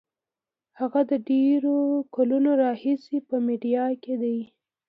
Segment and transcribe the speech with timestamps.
[0.79, 1.77] هغه د ډېرو
[2.15, 4.39] کلونو راهیسې په میډیا کې دی.